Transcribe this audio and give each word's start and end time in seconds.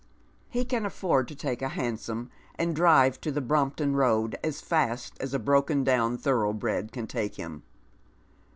He 0.49 0.65
can 0.65 0.81
aflEord 0.83 1.27
to 1.27 1.35
take 1.35 1.61
a 1.61 1.69
hansom, 1.69 2.31
and 2.55 2.75
drive 2.75 3.21
to 3.21 3.31
the 3.31 3.39
Brompton 3.39 3.95
Road 3.95 4.35
as 4.43 4.59
fast 4.59 5.13
as 5.19 5.35
a 5.35 5.37
broken 5.37 5.83
down 5.83 6.17
thorough 6.17 6.53
bred 6.53 6.91
can 6.91 7.05
take 7.05 7.35
him. 7.35 7.61